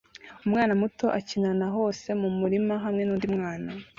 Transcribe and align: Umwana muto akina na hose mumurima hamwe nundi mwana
Umwana 0.45 0.73
muto 0.81 1.05
akina 1.19 1.51
na 1.59 1.67
hose 1.75 2.07
mumurima 2.21 2.75
hamwe 2.83 3.03
nundi 3.05 3.27
mwana 3.35 3.71